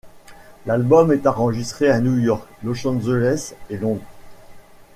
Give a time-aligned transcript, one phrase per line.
[0.65, 4.01] L'album est enregistré à New York, Los Angeles et Londres.